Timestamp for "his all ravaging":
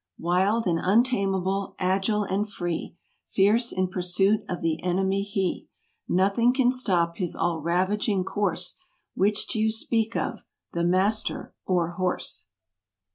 7.17-8.23